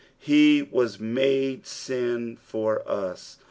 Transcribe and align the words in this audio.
"He 0.17 0.63
was 0.63 0.99
mode 0.99 1.67
sin 1.67 2.35
for 2.41 2.81
us." 2.89 3.37